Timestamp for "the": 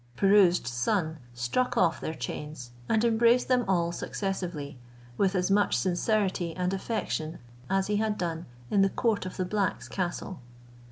8.81-8.89, 9.37-9.45